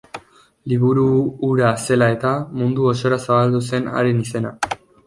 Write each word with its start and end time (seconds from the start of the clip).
Liburu 0.71 1.03
hura 1.49 1.69
zela-eta, 1.83 2.33
mundu 2.63 2.91
osora 2.97 3.23
zabaldu 3.29 3.65
zen 3.71 3.97
haren 3.97 4.27
izena. 4.27 4.57